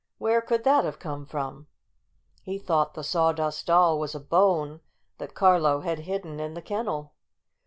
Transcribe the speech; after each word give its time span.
Where 0.17 0.41
could 0.41 0.63
that 0.63 0.83
have 0.83 0.97
come 0.97 1.27
from?" 1.27 1.67
He 2.41 2.57
thought 2.57 2.95
the 2.95 3.03
Sawdust 3.03 3.67
Doll 3.67 3.99
was 3.99 4.15
a 4.15 4.19
bone 4.19 4.81
that 5.19 5.35
Carlo 5.35 5.81
had 5.81 5.99
hidden 5.99 6.39
in 6.39 6.55
the 6.55 6.61
kennel. 6.63 7.13